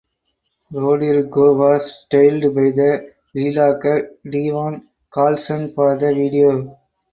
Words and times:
Rodrigo 0.71 1.53
was 1.53 1.99
styled 2.05 2.55
by 2.55 2.71
vlogger 3.35 4.09
Devon 4.27 4.89
Carlson 5.11 5.75
for 5.75 5.95
the 5.95 6.11
video. 6.11 6.75